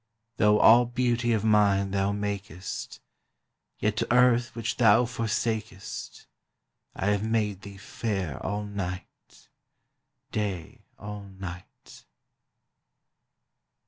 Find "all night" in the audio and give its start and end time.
8.43-9.49, 10.97-12.03